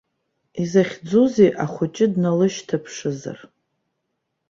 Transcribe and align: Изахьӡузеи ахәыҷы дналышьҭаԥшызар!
Изахьӡузеи 0.61 1.51
ахәыҷы 1.63 2.05
дналышьҭаԥшызар! 2.13 3.39